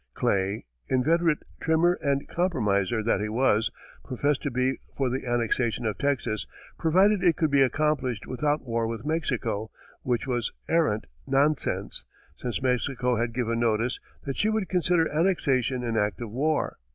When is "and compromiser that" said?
2.01-3.21